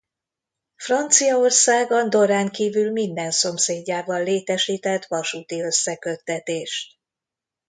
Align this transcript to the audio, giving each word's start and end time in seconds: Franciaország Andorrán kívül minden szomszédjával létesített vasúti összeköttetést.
Franciaország 0.75 1.91
Andorrán 1.91 2.49
kívül 2.49 2.91
minden 2.91 3.31
szomszédjával 3.31 4.23
létesített 4.23 5.05
vasúti 5.05 5.61
összeköttetést. 5.61 6.97